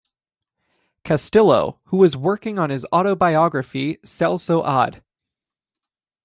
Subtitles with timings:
[1.03, 5.03] Castillo, who was working on his autobiography Celso Ad.